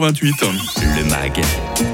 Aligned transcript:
28. 0.00 0.79
Le 0.96 1.04
MAG, 1.04 1.40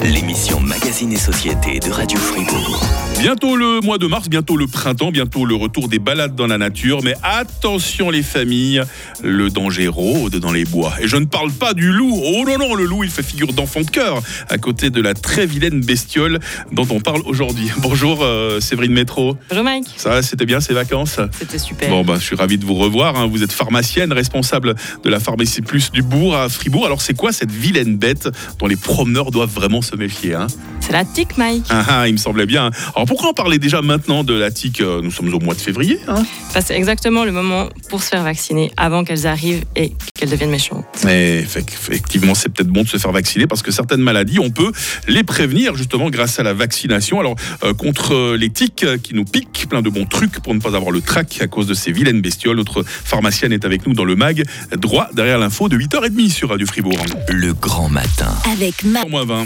l'émission 0.02 0.60
Magazine 0.60 1.12
et 1.12 1.16
Société 1.16 1.78
de 1.80 1.90
Radio 1.90 2.18
Fribourg. 2.18 2.82
Bientôt 3.20 3.56
le 3.56 3.80
mois 3.80 3.98
de 3.98 4.06
mars, 4.06 4.28
bientôt 4.28 4.56
le 4.56 4.66
printemps, 4.66 5.10
bientôt 5.10 5.44
le 5.44 5.54
retour 5.54 5.88
des 5.88 5.98
balades 5.98 6.34
dans 6.34 6.46
la 6.46 6.58
nature. 6.58 7.00
Mais 7.02 7.14
attention 7.22 8.10
les 8.10 8.22
familles, 8.22 8.82
le 9.22 9.48
danger 9.50 9.88
rôde 9.88 10.36
dans 10.36 10.52
les 10.52 10.64
bois. 10.64 10.92
Et 11.00 11.08
je 11.08 11.16
ne 11.16 11.24
parle 11.24 11.50
pas 11.52 11.72
du 11.74 11.90
loup. 11.92 12.12
Oh 12.14 12.44
non, 12.46 12.58
non, 12.58 12.74
le 12.74 12.84
loup, 12.84 13.04
il 13.04 13.10
fait 13.10 13.22
figure 13.22 13.52
d'enfant 13.52 13.80
de 13.80 13.90
cœur 13.90 14.22
à 14.48 14.58
côté 14.58 14.90
de 14.90 15.00
la 15.00 15.14
très 15.14 15.46
vilaine 15.46 15.80
bestiole 15.80 16.38
dont 16.72 16.86
on 16.90 17.00
parle 17.00 17.22
aujourd'hui. 17.26 17.70
Bonjour 17.78 18.20
euh, 18.22 18.60
Séverine 18.60 18.92
Métro. 18.92 19.36
Bonjour 19.48 19.64
Mike. 19.64 19.86
Ça 19.96 20.10
va, 20.10 20.22
c'était 20.22 20.46
bien 20.46 20.60
ces 20.60 20.74
vacances? 20.74 21.18
C'était 21.38 21.58
super. 21.58 21.88
Bon, 21.90 22.04
bah, 22.04 22.14
je 22.18 22.24
suis 22.24 22.36
ravi 22.36 22.58
de 22.58 22.64
vous 22.64 22.74
revoir. 22.74 23.16
hein. 23.16 23.26
Vous 23.26 23.42
êtes 23.42 23.52
pharmacienne, 23.52 24.12
responsable 24.12 24.74
de 25.02 25.08
la 25.10 25.20
pharmacie 25.20 25.62
plus 25.62 25.90
du 25.90 26.02
bourg 26.02 26.36
à 26.36 26.48
Fribourg. 26.48 26.86
Alors, 26.86 27.00
c'est 27.00 27.14
quoi 27.14 27.32
cette 27.32 27.50
vilaine 27.52 27.96
bête 27.96 28.28
dont 28.58 28.66
les 28.66 28.76
promeneurs 28.86 29.30
doivent 29.30 29.52
vraiment 29.52 29.82
se 29.82 29.94
méfier 29.96 30.34
hein 30.34 30.46
C'est 30.80 30.92
la 30.92 31.04
tic 31.04 31.36
Mike. 31.36 31.64
ah, 31.70 31.84
ah, 31.88 32.08
il 32.08 32.12
me 32.12 32.18
semblait 32.18 32.46
bien. 32.46 32.70
Alors, 32.94 33.06
pourquoi 33.06 33.30
en 33.30 33.34
parler 33.34 33.58
déjà 33.58 33.82
maintenant 33.82 34.22
de 34.24 34.32
la 34.32 34.50
tique 34.50 34.80
euh, 34.80 35.02
Nous 35.02 35.10
sommes 35.10 35.32
au 35.34 35.40
mois 35.40 35.54
de 35.54 35.60
février. 35.60 35.98
hein 36.08 36.24
que 36.54 36.60
c'est 36.64 36.76
exactement 36.76 37.24
le 37.24 37.32
moment 37.32 37.68
pour 37.90 38.02
se 38.02 38.08
faire 38.08 38.22
vacciner 38.22 38.70
avant 38.78 39.04
qu'elles 39.04 39.26
arrivent 39.26 39.64
et 39.74 39.92
qu'elles 40.14 40.30
deviennent 40.30 40.50
méchantes. 40.50 40.86
Mais 41.04 41.42
effec- 41.42 41.68
effectivement, 41.72 42.34
c'est 42.34 42.48
peut-être 42.48 42.70
bon 42.70 42.82
de 42.84 42.88
se 42.88 42.96
faire 42.96 43.12
vacciner 43.12 43.46
parce 43.46 43.60
que 43.62 43.70
certaines 43.70 44.00
maladies, 44.00 44.38
on 44.38 44.50
peut 44.50 44.72
les 45.08 45.22
prévenir 45.24 45.74
justement 45.76 46.08
grâce 46.08 46.38
à 46.38 46.42
la 46.44 46.54
vaccination. 46.54 47.20
Alors, 47.20 47.34
euh, 47.64 47.74
contre 47.74 48.34
les 48.36 48.48
tiques 48.50 48.84
euh, 48.84 48.96
qui 48.96 49.12
nous 49.14 49.24
piquent, 49.24 49.66
plein 49.68 49.82
de 49.82 49.90
bons 49.90 50.06
trucs 50.06 50.40
pour 50.40 50.54
ne 50.54 50.60
pas 50.60 50.74
avoir 50.76 50.92
le 50.92 51.00
trac 51.02 51.38
à 51.42 51.46
cause 51.46 51.66
de 51.66 51.74
ces 51.74 51.92
vilaines 51.92 52.22
bestioles. 52.22 52.56
Notre 52.56 52.84
pharmacienne 52.84 53.52
est 53.52 53.64
avec 53.66 53.86
nous 53.86 53.92
dans 53.92 54.04
le 54.04 54.16
mag, 54.16 54.42
droit 54.76 55.08
derrière 55.12 55.38
l'info 55.38 55.68
de 55.68 55.76
8h30 55.76 56.30
sur 56.30 56.48
Radio 56.50 56.66
Fribourg. 56.66 56.96
Le 57.28 57.52
grand 57.52 57.88
matin. 57.90 58.32
Avec 58.52 58.75
Ma... 58.84 59.04
Moins 59.06 59.24
20. 59.24 59.44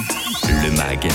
Le 0.65 0.71
MAG, 0.73 1.09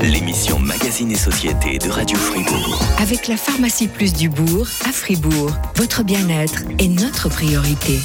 l'émission 0.00 0.58
Magazine 0.58 1.10
et 1.12 1.16
Société 1.16 1.78
de 1.78 1.90
Radio 1.90 2.16
Fribourg. 2.16 2.82
Avec 2.98 3.28
la 3.28 3.36
pharmacie 3.36 3.88
plus 3.88 4.14
du 4.14 4.30
bourg 4.30 4.66
à 4.86 4.92
Fribourg. 4.92 5.50
Votre 5.76 6.02
bien-être 6.02 6.62
est 6.78 6.88
notre 6.88 7.28
priorité. 7.28 7.98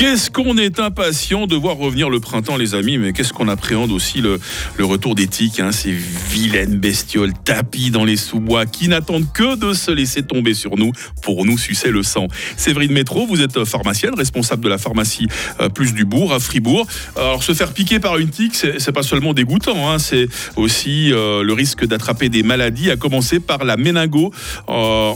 Qu'est-ce 0.00 0.30
qu'on 0.30 0.56
est 0.56 0.80
impatient 0.80 1.46
de 1.46 1.54
voir 1.54 1.76
revenir 1.76 2.08
le 2.08 2.20
printemps, 2.20 2.56
les 2.56 2.74
amis, 2.74 2.96
mais 2.96 3.12
qu'est-ce 3.12 3.34
qu'on 3.34 3.48
appréhende 3.48 3.92
aussi 3.92 4.22
le, 4.22 4.40
retour 4.78 5.14
des 5.14 5.26
tiques, 5.26 5.60
hein, 5.60 5.72
ces 5.72 5.92
vilaines 5.92 6.78
bestioles 6.78 7.34
tapis 7.44 7.90
dans 7.90 8.06
les 8.06 8.16
sous-bois 8.16 8.64
qui 8.64 8.88
n'attendent 8.88 9.30
que 9.30 9.56
de 9.56 9.74
se 9.74 9.90
laisser 9.90 10.22
tomber 10.22 10.54
sur 10.54 10.78
nous 10.78 10.92
pour 11.20 11.44
nous 11.44 11.58
sucer 11.58 11.90
le 11.90 12.02
sang. 12.02 12.28
Séverine 12.56 12.92
Métro, 12.92 13.26
vous 13.26 13.42
êtes 13.42 13.62
pharmacienne, 13.66 14.14
responsable 14.14 14.64
de 14.64 14.70
la 14.70 14.78
pharmacie 14.78 15.26
euh, 15.60 15.68
plus 15.68 15.92
du 15.92 16.06
bourg 16.06 16.32
à 16.32 16.40
Fribourg. 16.40 16.86
Alors, 17.16 17.42
se 17.42 17.52
faire 17.52 17.74
piquer 17.74 18.00
par 18.00 18.16
une 18.16 18.30
tique, 18.30 18.54
c'est 18.54 18.92
pas 18.92 19.02
seulement 19.02 19.34
dégoûtant, 19.34 19.90
hein, 19.90 19.98
c'est 19.98 20.28
aussi 20.56 21.12
euh, 21.12 21.42
le 21.42 21.52
risque 21.52 21.84
d'attraper 21.84 22.30
des 22.30 22.42
maladies, 22.42 22.90
à 22.90 22.96
commencer 22.96 23.38
par 23.38 23.64
la 23.64 23.76
méningo 23.76 24.32
euh, 24.70 25.12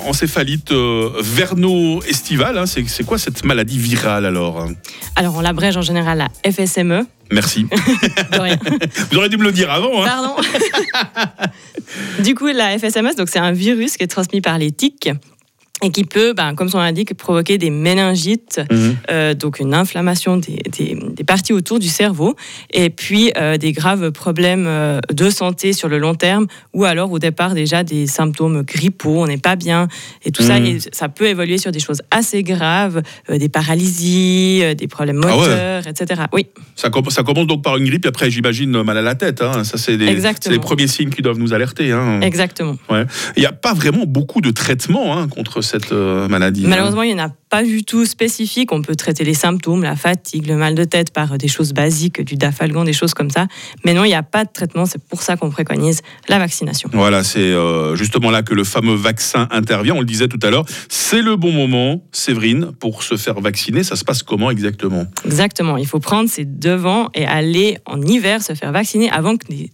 euh, 0.73 1.11
verno-estivale. 1.23 2.59
hein. 2.59 2.67
c'est 2.67 2.87
c'est 2.87 3.05
quoi 3.05 3.17
cette 3.17 3.47
maladie 3.47 3.79
virale 3.79 4.27
alors 4.27 4.61
hein 4.61 4.74
Alors 5.17 5.37
on 5.37 5.41
l'abrège 5.41 5.77
en 5.77 5.83
général 5.83 6.21
à 6.21 6.51
FSME. 6.51 7.07
Merci. 7.31 7.65
De 8.33 8.39
rien. 8.39 8.59
Vous 9.11 9.17
auriez 9.17 9.29
dû 9.29 9.37
me 9.37 9.45
le 9.45 9.53
dire 9.53 9.71
avant. 9.71 10.03
Hein. 10.03 10.07
Pardon. 10.07 10.37
du 12.23 12.35
coup, 12.35 12.47
la 12.47 12.79
FSMS, 12.79 13.15
donc 13.17 13.29
c'est 13.29 13.39
un 13.39 13.53
virus 13.53 13.97
qui 13.97 14.05
est 14.05 14.09
transmis 14.09 14.41
par 14.41 14.59
les 14.59 14.73
tiques 14.73 15.11
et 15.85 15.91
qui 15.91 16.05
peut, 16.05 16.33
ben, 16.33 16.55
comme 16.55 16.69
son 16.69 16.79
l'indique, 16.79 17.15
provoquer 17.15 17.59
des 17.59 17.71
méningites, 17.71 18.61
Mhm. 18.71 18.97
euh, 19.11 19.35
donc 19.35 19.59
une 19.61 19.75
inflammation 19.75 20.37
des, 20.37 20.57
des- 20.77 20.97
des 21.15 21.25
parties 21.25 21.53
autour 21.53 21.79
du 21.79 21.89
cerveau, 21.89 22.35
et 22.73 22.91
puis 22.91 23.33
euh, 23.37 23.57
des 23.57 23.73
graves 23.73 24.11
problèmes 24.13 24.67
euh, 24.67 25.01
de 25.13 25.31
santé 25.31 25.73
sur 25.73 25.89
le 25.89 25.99
long 25.99 26.15
terme, 26.15 26.47
ou 26.73 26.85
alors 26.85 27.13
au 27.13 27.19
départ 27.19 27.55
déjà 27.55 27.85
des 27.85 28.07
symptômes 28.07 28.63
grippaux, 28.63 29.23
on 29.23 29.27
n'est 29.27 29.37
pas 29.39 29.57
bien, 29.57 29.89
et 30.25 30.31
tout 30.31 30.43
ça, 30.43 30.59
Mhm. 30.59 30.67
et 30.67 30.79
ça 30.93 31.09
peut 31.09 31.27
évoluer 31.27 31.59
sur 31.59 31.71
des 31.73 31.81
choses 31.81 32.01
assez 32.11 32.43
graves, 32.43 33.03
des 33.29 33.49
paralysies, 33.49 34.63
des 34.77 34.89
problèmes 34.89 35.21
Ah 35.25 35.29
ouais. 35.37 35.49
moteurs, 35.49 35.87
etc. 35.87 36.23
Oui, 36.33 36.47
Ça, 36.77 36.91
com- 36.91 37.05
ça 37.11 37.23
commence 37.23 37.47
donc 37.47 37.63
par 37.63 37.77
une 37.77 37.85
grippe, 37.85 38.05
et 38.05 38.09
après, 38.09 38.31
j'imagine, 38.31 38.83
mal 38.83 38.97
à 38.99 39.03
la 39.03 39.15
tête. 39.15 39.43
hein. 39.43 39.65
Ça, 39.65 39.79
c'est 39.79 39.97
les 39.97 40.59
premiers 40.59 40.87
signes 40.89 41.11
qui 41.11 41.23
doivent 41.23 41.39
nous 41.39 41.53
alerter. 41.53 41.93
hein. 41.93 42.21
exactement. 42.23 42.77
Ouais. 42.91 43.05
Il 43.37 43.41
n'y 43.41 43.47
a 43.47 43.53
pas 43.53 43.75
vraiment 43.75 44.05
beaucoup 44.07 44.41
de 44.41 44.51
traitements 44.51 45.17
hein, 45.17 45.29
contre 45.29 45.61
cette 45.63 45.74
euh, 45.93 46.29
maladie. 46.29 46.65
hein. 46.65 46.69
Malheureusement, 46.69 47.03
il 47.03 47.15
n'y 47.15 47.21
en 47.21 47.27
a 47.27 47.31
pas 47.51 47.63
du 47.63 47.85
tout 47.85 48.05
spécifique. 48.05 48.73
On 48.73 48.83
peut 48.83 48.97
traiter 48.97 49.25
les 49.25 49.35
symptômes, 49.35 49.83
la 49.83 49.97
fatigue, 49.97 50.47
le 50.47 50.57
mal 50.57 50.75
de 50.75 50.85
tête 50.85 51.13
par 51.13 51.39
des 51.39 51.49
choses 51.49 51.73
basiques, 51.73 52.21
du 52.23 52.37
dafalgan, 52.37 52.85
des 52.85 52.93
choses 52.93 53.15
comme 53.15 53.31
ça. 53.31 53.47
Mais 53.85 53.95
non, 53.95 54.05
il 54.05 54.09
n'y 54.09 54.15
a 54.15 54.23
pas 54.23 54.45
de 54.45 54.51
traitement. 54.53 54.87
C'est 54.87 55.03
pour 55.03 55.23
ça 55.23 55.37
qu'on 55.37 55.51
préconise 55.51 56.01
la 56.29 56.39
vaccination. 56.39 56.89
Voilà, 56.93 57.23
c'est 57.23 57.39
euh, 57.41 57.95
justement 57.97 58.31
là 58.31 58.43
que 58.43 58.55
le 58.55 58.65
fameux 58.65 58.95
vaccin 58.95 59.49
intervient. 59.51 59.95
On 59.95 60.01
le 60.01 60.07
disait 60.07 60.29
tout 60.29 60.41
à 60.43 60.51
l'heure. 60.51 60.65
C'est 60.89 61.23
le 61.23 61.37
bon 61.37 61.53
moment, 61.53 62.03
Séverine, 62.13 62.73
pour 62.73 63.03
se 63.03 63.17
faire 63.17 63.41
vacciner. 63.41 63.83
Ça 63.85 63.97
se 63.97 64.05
passe 64.05 64.23
comment 64.23 64.51
exactement? 64.51 65.05
Exactement. 65.25 65.77
Il 65.77 65.87
faut 65.87 66.01
prendre 66.01 66.29
ses 66.29 66.45
devants 66.45 67.09
et 67.15 67.25
aller 67.27 67.79
en 67.87 68.01
hiver 68.01 68.43
se 68.43 68.55
faire 68.55 68.73
vacciner 68.73 69.11
avant 69.11 69.37
que 69.37 69.47
les 69.49 69.71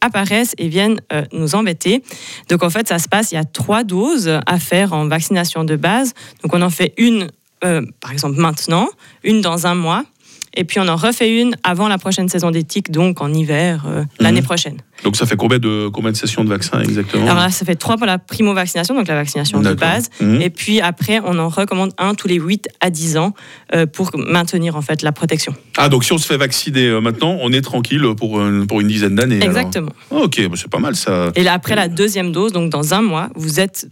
apparaissent 0.00 0.54
et 0.58 0.68
viennent 0.68 1.00
euh, 1.12 1.24
nous 1.32 1.54
embêter. 1.54 2.02
Donc 2.48 2.62
en 2.62 2.70
fait, 2.70 2.88
ça 2.88 2.98
se 2.98 3.08
passe, 3.08 3.32
il 3.32 3.36
y 3.36 3.38
a 3.38 3.44
trois 3.44 3.84
doses 3.84 4.40
à 4.46 4.58
faire 4.58 4.92
en 4.92 5.06
vaccination 5.06 5.64
de 5.64 5.76
base. 5.76 6.14
Donc 6.42 6.54
on 6.54 6.62
en 6.62 6.70
fait 6.70 6.94
une, 6.96 7.28
euh, 7.64 7.82
par 8.00 8.12
exemple, 8.12 8.38
maintenant, 8.38 8.88
une 9.22 9.40
dans 9.40 9.66
un 9.66 9.74
mois. 9.74 10.04
Et 10.54 10.64
puis 10.64 10.78
on 10.80 10.88
en 10.88 10.96
refait 10.96 11.40
une 11.40 11.56
avant 11.62 11.88
la 11.88 11.96
prochaine 11.98 12.28
saison 12.28 12.50
des 12.50 12.62
tiques, 12.64 12.90
donc 12.90 13.20
en 13.22 13.32
hiver, 13.32 13.84
euh, 13.88 14.04
l'année 14.20 14.42
prochaine. 14.42 14.76
Donc 15.02 15.16
ça 15.16 15.24
fait 15.26 15.36
combien 15.36 15.58
de, 15.58 15.88
combien 15.88 16.12
de 16.12 16.16
sessions 16.16 16.44
de 16.44 16.48
vaccin 16.50 16.80
exactement 16.80 17.24
Alors 17.24 17.36
là, 17.36 17.50
ça 17.50 17.64
fait 17.64 17.74
trois 17.74 17.96
pour 17.96 18.06
la 18.06 18.18
primo-vaccination, 18.18 18.94
donc 18.94 19.08
la 19.08 19.14
vaccination 19.14 19.60
de 19.60 19.72
base. 19.74 20.10
Mhm. 20.20 20.40
Et 20.42 20.50
puis 20.50 20.80
après, 20.80 21.20
on 21.24 21.38
en 21.38 21.48
recommande 21.48 21.92
un 21.98 22.14
tous 22.14 22.28
les 22.28 22.36
8 22.36 22.68
à 22.80 22.90
10 22.90 23.16
ans 23.16 23.32
euh, 23.74 23.86
pour 23.86 24.10
maintenir 24.16 24.76
en 24.76 24.82
fait 24.82 25.02
la 25.02 25.10
protection. 25.12 25.54
Ah, 25.78 25.88
donc 25.88 26.04
si 26.04 26.12
on 26.12 26.18
se 26.18 26.26
fait 26.26 26.36
vacciner 26.36 26.86
euh, 26.86 27.00
maintenant, 27.00 27.36
on 27.40 27.50
est 27.52 27.62
tranquille 27.62 28.04
pour, 28.16 28.40
une- 28.40 28.66
pour 28.66 28.80
une 28.80 28.88
dizaine 28.88 29.14
d'années. 29.16 29.36
alors. 29.42 29.48
Exactement. 29.48 29.92
Ok, 30.10 30.40
bah, 30.48 30.56
c'est 30.56 30.70
pas 30.70 30.78
mal 30.78 30.94
ça. 30.94 31.32
Et 31.34 31.42
là, 31.42 31.54
après 31.54 31.74
la 31.74 31.88
deuxième 31.88 32.30
dose, 32.30 32.52
donc 32.52 32.70
dans 32.70 32.94
un 32.94 33.02
mois, 33.02 33.30
vous 33.34 33.58
êtes 33.58 33.88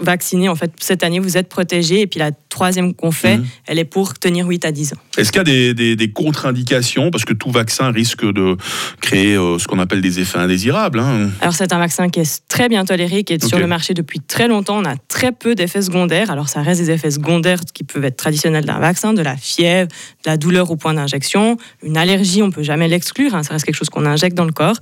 vacciné. 0.00 0.48
En 0.48 0.54
fait, 0.54 0.70
cette 0.80 1.02
année, 1.02 1.18
vous 1.18 1.36
êtes 1.36 1.48
protégé. 1.48 2.00
Et 2.02 2.06
puis 2.06 2.18
la 2.20 2.30
troisième 2.48 2.94
qu'on 2.94 3.10
fait, 3.10 3.38
Mhm. 3.38 3.46
elle 3.66 3.78
est 3.78 3.84
pour 3.84 4.14
tenir 4.14 4.46
8 4.46 4.64
à 4.64 4.72
10 4.72 4.92
ans. 4.92 4.96
Est-ce 5.16 5.32
qu'il 5.32 5.38
y 5.38 5.40
a 5.40 5.44
des, 5.44 5.74
des- 5.74 5.96
des 5.96 6.10
contre-indications? 6.12 7.10
Parce 7.10 7.24
que 7.24 7.32
tout 7.34 7.50
vaccin 7.50 7.90
risque 7.90 8.24
de 8.24 8.56
créer 9.00 9.34
euh, 9.36 9.58
ce 9.58 9.66
qu'on 9.66 9.78
appelle 9.78 10.00
des 10.00 10.20
effets 10.20 10.38
indésirables. 10.38 10.98
hein. 11.00 11.30
Alors 11.40 11.54
c'est 11.54 11.72
un 11.72 11.78
vaccin 11.78 12.08
qui 12.08 12.20
est 12.20 12.42
très 12.48 12.68
bien 12.68 12.84
toléré, 12.84 13.24
qui 13.24 13.32
est 13.34 13.44
sur 13.44 13.58
le 13.58 13.66
marché 13.66 13.94
depuis 13.94 14.20
très 14.20 14.48
longtemps. 14.48 14.78
On 14.78 14.84
a 14.84 14.96
très 15.08 15.32
peu 15.32 15.54
d'effets 15.54 15.82
secondaires. 15.82 16.30
Alors 16.30 16.48
ça 16.48 16.62
reste 16.62 16.80
des 16.80 16.90
effets 16.90 17.10
secondaires 17.10 17.60
qui 17.74 17.84
peuvent 17.84 18.04
être 18.04 18.16
traditionnels 18.16 18.64
d'un 18.64 18.78
vaccin, 18.78 19.12
de 19.14 19.22
la 19.22 19.36
fièvre, 19.36 19.88
de 19.88 20.30
la 20.30 20.36
douleur 20.36 20.70
au 20.70 20.76
point 20.76 20.94
d'injection, 20.94 21.56
une 21.82 21.96
allergie, 21.96 22.42
on 22.42 22.50
peut 22.50 22.62
jamais 22.62 22.88
l'exclure. 22.88 23.34
hein, 23.34 23.42
ça 23.42 23.54
reste 23.54 23.64
quelque 23.64 23.74
chose 23.76 23.90
qu'on 23.90 24.06
injecte 24.06 24.36
dans 24.36 24.44
le 24.44 24.52
corps, 24.52 24.76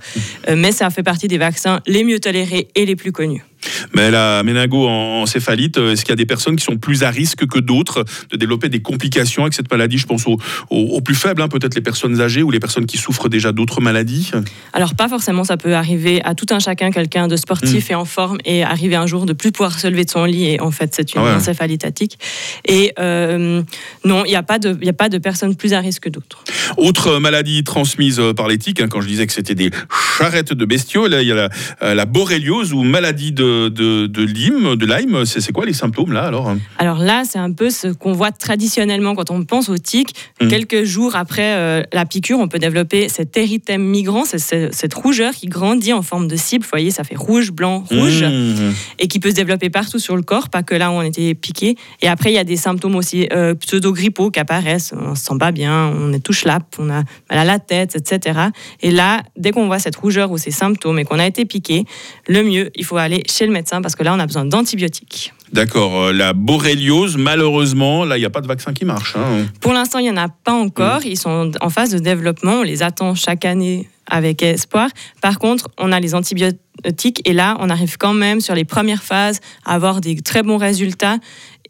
Euh, 0.49 0.57
mais 0.57 0.73
ça 0.73 0.91
fait 0.91 1.03
partie 1.03 1.29
des 1.29 1.39
vaccins 1.39 1.81
les 1.87 2.05
mieux 2.05 2.19
tolérés 2.21 2.69
et 2.75 2.85
les 2.87 2.97
plus 2.97 3.13
connus. 3.13 3.45
Mais 3.95 4.11
la 4.11 4.43
méningo-encéphalite, 4.43 5.79
euh, 5.79 5.93
est-ce 5.93 6.03
qu'il 6.05 6.11
y 6.11 6.13
a 6.13 6.17
des 6.17 6.27
personnes 6.27 6.57
qui 6.57 6.65
sont 6.65 6.77
plus 6.77 7.03
à 7.03 7.11
risque 7.11 7.47
que 7.47 7.59
d'autres 7.59 8.05
de 8.31 8.37
développer 8.37 8.69
des 8.69 8.81
complications 8.83 9.43
avec 9.43 9.55
cette 9.55 9.71
maladie? 9.71 9.99
Je 9.99 10.07
pense 10.07 10.27
aux, 10.27 10.39
aux- 10.71 10.77
aux 10.97 11.01
plus 11.01 11.15
faibles, 11.15 11.43
hein, 11.43 11.49
peut-être 11.49 11.75
les 11.75 11.81
personnes 11.81 12.21
âgées 12.21 12.43
ou 12.43 12.51
les 12.51 12.61
personnes 12.61 12.87
qui 12.87 12.97
souffrent 12.99 13.29
déjà 13.29 13.53
d'autres 13.53 13.81
maladies. 13.81 14.31
Alors 14.73 14.95
pas 14.95 15.09
forcément, 15.09 15.45
ça 15.45 15.57
peut 15.57 15.75
arriver 15.75 16.23
à 16.25 16.35
tout 16.35 16.47
un 16.51 16.59
chacun, 16.59 16.91
quelqu'un 16.91 17.29
de 17.29 17.37
sportif 17.37 17.91
et 17.91 17.95
en 17.95 18.05
forme, 18.05 18.39
et 18.45 18.63
arriver 18.63 18.97
un 18.97 19.07
jour 19.07 19.27
de 19.27 19.33
plus 19.33 19.53
pouvoir 19.53 19.79
se 19.79 19.87
lever 19.87 20.05
de 20.05 20.11
son 20.11 20.25
lit, 20.25 20.47
et 20.51 20.61
en 20.61 20.71
fait 20.71 20.95
c'est 20.95 21.15
une 21.15 21.21
Ah 21.21 21.25
ouais. 21.25 21.33
encéphalite 21.35 21.93
tic. 21.95 22.19
Et 22.67 22.93
euh, 22.99 23.63
non, 24.05 24.25
il 24.25 24.29
n'y 24.31 24.37
a, 24.37 24.43
pas 24.43 24.59
de- 24.59 24.77
il 24.81 24.87
y 24.87 24.91
a 24.91 24.95
pas 24.95 25.09
de 25.09 25.19
personnes 25.19 25.55
plus 25.57 25.73
à 25.75 25.81
risque 25.81 26.05
que 26.05 26.09
d'autres. 26.09 26.45
Autre 26.77 27.19
maladie 27.19 27.65
transmise 27.65 28.19
euh, 28.21 28.33
par 28.33 28.49
les 28.49 28.59
tiques, 28.59 28.81
hein, 28.81 28.89
quand 28.89 29.01
je 29.01 29.09
disais 29.09 29.27
que 29.27 29.33
c'était 29.33 29.55
des 29.55 29.71
charrettes 30.19 30.53
de 30.53 30.65
bestiaux, 30.65 31.09
là, 31.09 31.23
il 31.23 31.29
y 31.29 31.33
a 31.33 31.35
la, 31.35 31.49
euh, 31.83 31.95
la 31.95 32.05
borréliose 32.07 32.73
ou 32.73 32.83
maladie 32.83 33.33
de, 33.33 33.43
de, 33.69 34.07
de 34.07 34.23
Lyme. 34.23 34.77
De 34.77 34.87
Lyme. 34.87 35.25
C'est 35.25 35.53
quoi 35.53 35.67
les 35.67 35.73
symptômes 35.73 36.13
là 36.13 36.23
alors 36.23 36.55
Alors 36.79 36.99
là, 36.99 37.23
c'est 37.25 37.39
un 37.39 37.53
peu 37.53 37.71
ce 37.71 37.89
qu'on 37.89 38.13
voit 38.13 38.33
traditionnellement 38.33 39.15
quand 39.15 39.31
on 39.31 39.45
pense 39.45 39.69
aux 39.69 39.79
tiques. 39.79 40.15
Mhm. 40.41 40.49
Quelques 40.49 40.85
jours 40.85 41.17
après 41.17 41.55
euh, 41.57 41.83
la 41.93 42.05
piqûre, 42.07 42.39
on 42.39 42.49
peut 42.49 42.59
développer 42.59 43.09
cet 43.09 43.37
érythème 43.37 43.83
migrant, 43.83 44.25
cette 44.25 44.95
rougeur 44.95 45.33
qui 45.35 45.47
grandit 45.47 45.93
en 45.93 46.03
forme 46.03 46.29
de 46.29 46.37
cible. 46.37 46.65
Vous 46.65 46.71
voyez, 46.71 46.91
ça 46.91 47.05
fait 47.05 47.17
rouge, 47.17 47.53
blanc, 47.53 47.85
rouge, 47.91 48.25
Mmh. 48.31 48.73
et 48.99 49.09
qui 49.09 49.19
peut 49.19 49.31
se 49.31 49.35
développer 49.35 49.71
partout 49.71 49.99
sur 49.99 50.17
le 50.17 50.23
corps, 50.23 50.49
pas 50.49 50.63
que 50.63 50.75
là 50.75 50.91
où 50.91 50.95
on 50.95 51.03
était 51.03 51.35
piqué. 51.35 51.77
Et 52.03 52.09
après, 52.09 52.31
il 52.31 52.35
y 52.35 52.39
a 52.39 52.45
des 52.45 52.57
symptômes 52.57 52.97
aussi 52.97 53.29
euh, 53.33 53.55
pseudo-grippaux 53.55 54.31
qui 54.31 54.41
apparaissent. 54.41 54.93
On 54.97 55.15
se 55.15 55.25
sent 55.25 55.39
pas 55.39 55.53
bien, 55.53 55.93
on 55.95 56.13
est 56.13 56.21
tout 56.21 56.33
schlapp, 56.33 56.65
on 56.79 56.91
a 56.91 57.03
mal 57.31 57.39
à 57.39 57.45
la 57.45 57.59
tête, 57.59 57.97
etc. 57.97 58.41
Et 58.83 58.91
là, 58.91 59.23
dès 59.37 59.53
qu'on 59.53 59.67
voit 59.67 59.79
cette 59.79 59.97
rougeur 59.97 60.31
ou 60.31 60.39
ces 60.39 60.51
symptômes 60.51 60.99
et 60.99 61.05
qu'on 61.05 61.19
a 61.19 61.27
été 61.27 61.45
piqué, 61.45 61.85
le 62.29 62.43
mieux, 62.43 62.71
il 62.75 62.85
faut 62.85 62.97
aller 62.97 63.23
chez 63.29 63.40
le 63.47 63.53
médecin 63.53 63.83
parce 63.83 63.95
que 63.97 64.03
là, 64.03 64.15
on 64.15 64.19
a 64.19 64.27
besoin 64.27 64.45
d'antibiotiques. 64.45 65.33
D'accord. 65.53 66.01
Euh, 66.05 66.13
la 66.13 66.33
borréliose, 66.33 67.17
malheureusement, 67.17 68.05
là, 68.05 68.17
il 68.17 68.21
n'y 68.21 68.27
a 68.27 68.31
pas 68.31 68.41
de 68.41 68.47
vaccin 68.47 68.73
qui 68.73 68.85
marche. 68.85 69.17
hein. 69.17 69.47
Pour 69.61 69.73
l'instant, 69.73 69.99
il 69.99 70.05
n'y 70.05 70.11
en 70.11 70.17
a 70.17 70.29
pas 70.29 70.53
encore. 70.53 71.05
Ils 71.05 71.19
sont 71.19 71.51
en 71.61 71.71
phase 71.71 71.91
de 71.91 71.99
développement. 71.99 72.61
On 72.61 72.63
les 72.63 72.83
attend 72.83 73.15
chaque 73.15 73.45
année 73.45 73.89
avec 74.07 74.43
espoir. 74.43 74.89
Par 75.21 75.39
contre, 75.39 75.69
on 75.79 75.93
a 75.93 76.01
les 76.01 76.15
antibiotiques 76.15 77.21
et 77.25 77.33
là, 77.33 77.57
on 77.61 77.69
arrive 77.71 77.97
quand 77.99 78.15
même 78.15 78.41
sur 78.41 78.55
les 78.55 78.65
premières 78.65 79.03
phases 79.03 79.41
à 79.65 79.75
avoir 79.75 80.01
des 80.01 80.17
très 80.21 80.43
bons 80.43 80.57
résultats 80.57 81.19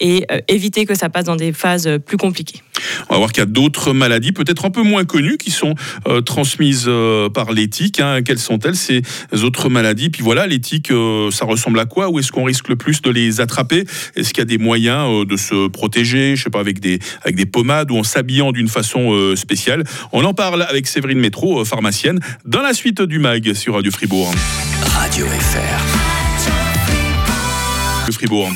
et 0.01 0.27
euh, 0.31 0.39
éviter 0.49 0.87
que 0.87 0.95
ça 0.95 1.09
passe 1.09 1.25
dans 1.25 1.37
des 1.37 1.53
phases 1.53 1.87
euh, 1.87 1.99
plus 1.99 2.17
compliquées. 2.17 2.63
On 3.11 3.15
va 3.15 3.19
voir 3.19 3.33
qu'il 3.33 3.43
y 3.43 3.47
a 3.47 3.47
d'autres 3.47 3.93
maladies, 3.93 4.33
peut-être 4.33 4.65
un 4.65 4.71
peu 4.71 4.83
moins 4.83 5.05
connues, 5.05 5.37
qui 5.37 5.51
sont 5.51 5.75
euh, 6.09 6.23
transmises 6.23 6.87
euh, 6.89 7.29
par 7.29 7.53
les 7.53 7.69
tiques. 7.69 8.01
hein. 8.01 8.23
Quelles 8.23 8.39
sont-elles, 8.39 8.77
ces 8.77 9.03
autres 9.43 9.69
maladies? 9.69 10.09
Puis 10.09 10.23
voilà, 10.23 10.47
les 10.47 10.61
tiques, 10.61 10.91
euh, 10.91 11.31
ça 11.31 11.45
ressemble 11.45 11.79
à 11.79 11.85
quoi? 11.85 12.09
Où 12.09 12.19
est-ce 12.19 12.33
qu'on 12.33 12.45
risque 12.45 12.69
le 12.69 12.77
plus 12.77 13.03
de 13.03 13.11
les 13.11 13.41
attraper? 13.43 13.85
Est-ce 14.17 14.31
qu'il 14.31 14.39
y 14.39 14.43
a 14.43 14.47
des 14.47 14.57
moyens 14.59 15.07
euh, 15.11 15.25
de 15.27 15.37
se 15.37 15.69
protéger, 15.69 16.37
je 16.37 16.45
sais 16.45 16.51
pas, 16.51 16.61
avec 16.61 16.81
des, 16.81 16.99
avec 17.23 17.37
des 17.37 17.47
pommades 17.47 17.91
ou 17.91 17.99
en 17.99 18.03
s'habillant 18.03 18.53
d'une 18.53 18.69
façon 18.69 19.13
euh, 19.13 19.37
spéciale? 19.37 19.85
On 20.13 20.25
en 20.25 20.33
parle 20.33 20.63
avec 20.63 20.87
Séverine 20.87 21.19
Métro, 21.21 21.61
euh, 21.61 21.65
pharmacienne, 21.65 22.19
dans 22.47 22.63
la 22.63 22.73
suite 22.73 23.03
du 23.03 23.19
MAG 23.19 23.53
sur 23.53 23.75
Radio 23.75 23.91
Fribourg. 23.91 24.33
Radio 24.95 25.27
FR. 25.27 25.85
Le 28.07 28.13
Fribourg. 28.13 28.49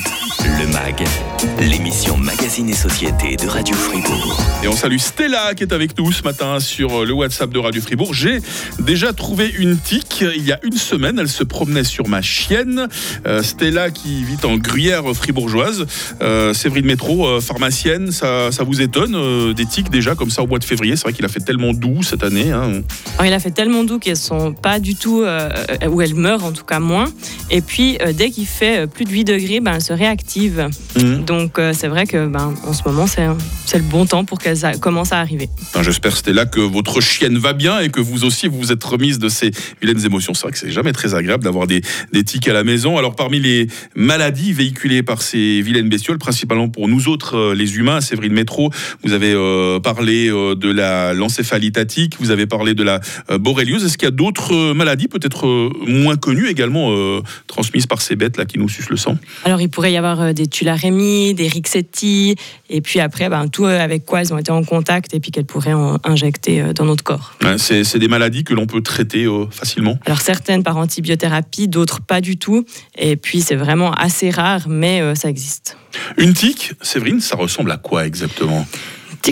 Le 0.43 0.67
MAG. 0.73 1.34
L'émission 1.59 2.17
Magazine 2.17 2.69
et 2.69 2.73
Société 2.73 3.35
de 3.35 3.47
Radio 3.47 3.75
Fribourg. 3.75 4.39
Et 4.63 4.67
on 4.67 4.75
salue 4.75 4.97
Stella 4.97 5.53
qui 5.53 5.63
est 5.63 5.73
avec 5.73 5.97
nous 5.97 6.11
ce 6.11 6.23
matin 6.23 6.59
sur 6.59 7.05
le 7.05 7.13
WhatsApp 7.13 7.49
de 7.51 7.59
Radio 7.59 7.81
Fribourg. 7.81 8.13
J'ai 8.13 8.39
déjà 8.79 9.13
trouvé 9.13 9.53
une 9.57 9.77
tique 9.77 10.23
il 10.35 10.43
y 10.43 10.51
a 10.51 10.59
une 10.63 10.77
semaine. 10.77 11.17
Elle 11.19 11.29
se 11.29 11.43
promenait 11.43 11.83
sur 11.83 12.07
ma 12.07 12.21
chienne. 12.21 12.87
Euh, 13.27 13.43
Stella 13.43 13.91
qui 13.91 14.23
vit 14.23 14.37
en 14.43 14.57
gruyère 14.57 15.03
fribourgeoise. 15.13 15.85
Euh, 16.21 16.53
Séverine 16.53 16.85
Métro, 16.85 17.27
euh, 17.27 17.39
pharmacienne, 17.41 18.11
ça, 18.11 18.51
ça 18.51 18.63
vous 18.63 18.81
étonne 18.81 19.15
euh, 19.15 19.53
des 19.53 19.65
tiques 19.65 19.89
déjà 19.89 20.15
comme 20.15 20.29
ça 20.31 20.41
au 20.43 20.47
mois 20.47 20.59
de 20.59 20.63
février? 20.65 20.95
C'est 20.95 21.03
vrai 21.03 21.13
qu'il 21.13 21.25
a 21.25 21.29
fait 21.29 21.39
tellement 21.39 21.73
doux 21.73 22.03
cette 22.03 22.23
année. 22.23 22.51
hein. 22.51 22.81
Alors, 23.17 23.25
il 23.27 23.33
a 23.33 23.39
fait 23.39 23.51
tellement 23.51 23.83
doux 23.83 23.99
qu'elles 23.99 24.17
sont 24.17 24.53
pas 24.53 24.79
du 24.79 24.95
tout, 24.95 25.21
euh, 25.21 25.49
ou 25.89 26.01
elles 26.01 26.15
meurent 26.15 26.43
en 26.43 26.51
tout 26.51 26.65
cas 26.65 26.79
moins. 26.79 27.05
Et 27.51 27.61
puis, 27.61 27.97
euh, 28.01 28.13
dès 28.13 28.29
qu'il 28.31 28.47
fait 28.47 28.79
euh, 28.83 28.87
plus 28.87 29.05
de 29.05 29.11
8 29.11 29.23
degrés, 29.25 29.59
ben, 29.59 29.75
elles 29.75 29.81
se 29.81 29.93
réactivent. 29.93 30.67
Mhm. 30.97 31.23
Donc, 31.25 31.34
euh, 31.59 31.73
c'est 31.73 31.87
vrai 31.87 32.05
que 32.05 32.27
ben, 32.27 32.53
en 32.65 32.73
ce 32.73 32.83
moment, 32.85 33.07
c'est 33.07 33.25
c'est 33.65 33.77
le 33.77 33.83
bon 33.83 34.05
temps 34.05 34.25
pour 34.25 34.39
qu'elles 34.39 34.65
a- 34.65 34.77
commencent 34.77 35.11
à 35.11 35.19
arriver. 35.19 35.49
Enfin, 35.69 35.83
J'espère 35.83 36.15
Stella 36.17 36.45
que 36.45 36.59
votre 36.59 37.01
chienne 37.01 37.37
va 37.37 37.53
bien 37.53 37.79
et 37.79 37.89
que 37.89 37.99
vous 37.99 38.23
aussi 38.25 38.47
vous 38.47 38.57
vous 38.59 38.71
êtes 38.71 38.83
remise 38.83 39.19
de 39.19 39.29
ces 39.29 39.51
vilaines 39.81 40.05
émotions. 40.05 40.33
C'est 40.33 40.43
vrai 40.43 40.51
que 40.51 40.57
c'est 40.59 40.71
jamais 40.71 40.91
très 40.93 41.13
agréable 41.15 41.43
d'avoir 41.43 41.67
des, 41.67 41.81
des 42.13 42.23
tiques 42.23 42.47
à 42.47 42.53
la 42.53 42.63
maison. 42.63 42.97
Alors 42.97 43.15
parmi 43.15 43.39
les 43.39 43.67
maladies 43.95 44.53
véhiculées 44.53 45.03
par 45.03 45.21
ces 45.21 45.61
vilaines 45.61 45.89
bestioles, 45.89 46.17
principalement 46.19 46.69
pour 46.69 46.87
nous 46.87 47.07
autres 47.07 47.35
euh, 47.37 47.55
les 47.55 47.75
humains, 47.77 48.01
Séverine 48.01 48.33
Métro, 48.33 48.71
vous 49.03 49.13
avez 49.13 49.33
euh, 49.33 49.79
parlé 49.79 50.29
euh, 50.29 50.55
de 50.55 50.69
la 50.71 51.13
l'encéphalitatique, 51.13 52.15
vous 52.19 52.31
avez 52.31 52.45
parlé 52.45 52.73
de 52.73 52.83
la 52.83 52.99
euh, 53.31 53.37
borréliose. 53.37 53.83
Est-ce 53.85 53.97
qu'il 53.97 54.05
y 54.05 54.09
a 54.09 54.11
d'autres 54.11 54.53
euh, 54.53 54.73
maladies 54.73 55.07
peut-être 55.07 55.47
euh, 55.47 55.69
moins 55.87 56.15
connues 56.17 56.47
également 56.47 56.91
euh, 56.91 57.21
transmises 57.47 57.87
par 57.87 58.01
ces 58.01 58.15
bêtes 58.15 58.37
là 58.37 58.45
qui 58.45 58.57
nous 58.59 58.69
sucent 58.69 58.89
le 58.89 58.97
sang? 58.97 59.17
Alors, 59.43 59.61
il 59.61 59.69
pourrait 59.69 59.91
y 59.93 59.97
avoir 59.97 60.21
euh, 60.21 60.33
des 60.33 60.47
tularémies, 60.47 61.24
des 61.33 61.47
rixetti, 61.47 62.35
et 62.69 62.81
puis 62.81 62.99
après, 62.99 63.29
ben, 63.29 63.47
tout 63.47 63.65
euh, 63.65 63.79
avec 63.79 64.05
quoi 64.05 64.21
elles 64.21 64.33
ont 64.33 64.37
été 64.37 64.51
en 64.51 64.63
contact 64.63 65.13
et 65.13 65.19
puis 65.19 65.31
qu'elles 65.31 65.45
pourraient 65.45 65.73
en 65.73 65.97
injecter 66.03 66.61
euh, 66.61 66.73
dans 66.73 66.85
notre 66.85 67.03
corps. 67.03 67.33
Ouais, 67.43 67.57
C'est 67.57 67.83
c'est 67.83 67.99
des 67.99 68.07
maladies 68.07 68.43
que 68.43 68.53
l'on 68.53 68.65
peut 68.65 68.81
traiter 68.81 69.25
euh, 69.25 69.45
facilement. 69.49 69.97
Alors, 70.05 70.21
certaines 70.21 70.63
par 70.63 70.77
antibiothérapie, 70.77 71.67
d'autres 71.67 72.01
pas 72.01 72.21
du 72.21 72.37
tout. 72.37 72.65
Et 72.97 73.15
puis, 73.15 73.41
c'est 73.41 73.55
vraiment 73.55 73.91
assez 73.93 74.29
rare, 74.29 74.67
mais 74.67 75.01
euh, 75.01 75.15
ça 75.15 75.29
existe. 75.29 75.77
Une 76.17 76.33
tique, 76.33 76.73
Séverine, 76.81 77.21
ça 77.21 77.35
ressemble 77.35 77.71
à 77.71 77.77
quoi 77.77 78.05
exactement? 78.05 78.65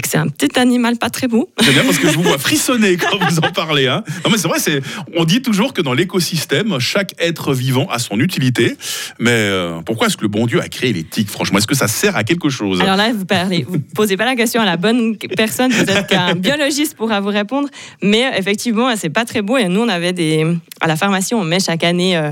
C'est 0.05 0.17
un 0.17 0.27
petit 0.27 0.59
animal 0.59 0.97
pas 0.97 1.09
très 1.09 1.27
beau. 1.27 1.49
C'est 1.59 1.71
bien 1.71 1.83
parce 1.83 1.97
que 1.97 2.07
je 2.09 2.15
vous 2.15 2.23
vois 2.23 2.37
frissonner 2.39 2.97
quand 2.97 3.17
vous 3.17 3.39
en 3.39 3.51
parlez. 3.51 3.87
Hein. 3.87 4.03
Non 4.25 4.31
mais 4.31 4.37
c'est 4.37 4.47
vrai, 4.47 4.59
c'est, 4.59 4.81
on 5.15 5.23
dit 5.23 5.41
toujours 5.41 5.73
que 5.73 5.81
dans 5.81 5.93
l'écosystème, 5.93 6.79
chaque 6.79 7.13
être 7.19 7.53
vivant 7.53 7.87
a 7.89 7.99
son 7.99 8.19
utilité. 8.19 8.75
Mais 9.19 9.31
euh, 9.31 9.81
pourquoi 9.85 10.07
est-ce 10.07 10.17
que 10.17 10.23
le 10.23 10.27
bon 10.29 10.45
Dieu 10.45 10.61
a 10.61 10.67
créé 10.67 10.93
les 10.93 11.03
tiques? 11.03 11.29
Franchement, 11.29 11.57
est-ce 11.57 11.67
que 11.67 11.75
ça 11.75 11.87
sert 11.87 12.15
à 12.15 12.23
quelque 12.23 12.49
chose? 12.49 12.81
Alors 12.81 12.95
là, 12.95 13.11
vous 13.11 13.25
vous 13.67 13.79
posez 13.95 14.17
pas 14.17 14.25
la 14.25 14.35
question 14.35 14.61
à 14.61 14.65
la 14.65 14.77
bonne 14.77 15.17
personne. 15.35 15.71
Peut-être 15.71 16.07
qu'un 16.07 16.35
biologiste 16.35 16.95
pourra 16.95 17.19
vous 17.19 17.29
répondre. 17.29 17.69
Mais 18.01 18.31
effectivement, 18.37 18.95
c'est 18.95 19.09
pas 19.09 19.25
très 19.25 19.41
beau. 19.41 19.57
Et 19.57 19.67
nous, 19.67 19.81
on 19.81 19.89
avait 19.89 20.13
des, 20.13 20.45
à 20.81 20.87
la 20.87 20.95
pharmacie, 20.95 21.33
on 21.33 21.43
met 21.43 21.59
chaque 21.59 21.83
année 21.83 22.17
euh, 22.17 22.31